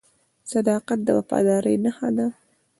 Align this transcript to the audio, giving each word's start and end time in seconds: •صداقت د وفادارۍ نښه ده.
•صداقت 0.53 0.99
د 1.03 1.09
وفادارۍ 1.17 1.75
نښه 1.83 2.09
ده. 2.17 2.27